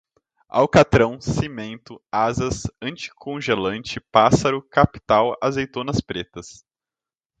alcatrão, 0.49 1.21
cimento, 1.21 2.01
asas, 2.11 2.63
anticongelante, 2.81 3.99
pássaro, 4.01 4.59
capital, 4.63 5.37
azeitonas 5.39 6.01
pretas 6.01 6.65